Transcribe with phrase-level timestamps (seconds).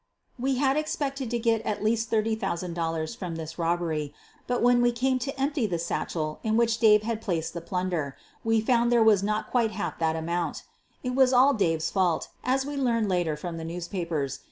[0.39, 4.15] We had expected to get at least $30,000 from this robbery,
[4.47, 8.17] but when we came to empty the satchel in which Dave had placed the plunder,
[8.43, 10.63] we found there was not quite half that amount.
[11.03, 14.39] It was all Dave's fault, as we learned later from the news papers.